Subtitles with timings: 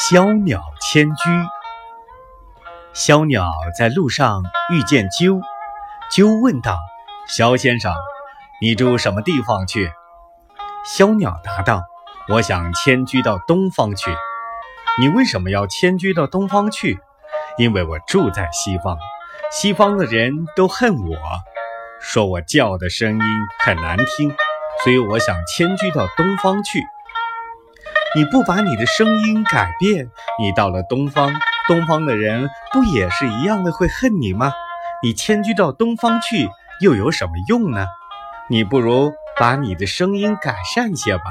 [0.00, 1.28] 小鸟迁居。
[2.92, 5.40] 小鸟在路上遇见鸠，
[6.08, 6.78] 鸠问道
[7.26, 7.92] ：“小先生，
[8.60, 9.90] 你住什么地方去？”
[10.86, 11.82] 小鸟答道
[12.30, 14.14] ：“我想迁居到东方去。
[15.02, 17.00] ”“你为什么要迁居到东方去
[17.58, 18.96] ？”“因为我住在西方，
[19.50, 21.16] 西方的人都恨我，
[22.00, 23.26] 说我叫的声音
[23.58, 24.32] 很难听，
[24.84, 26.86] 所以我想迁居到东方去。”
[28.16, 31.32] 你不把你的声音改变，你到了东方，
[31.66, 34.50] 东方的人不也是一样的会恨你吗？
[35.02, 36.48] 你迁居到东方去
[36.80, 37.86] 又有什么用呢？
[38.48, 41.24] 你不如把你的声音改善些吧。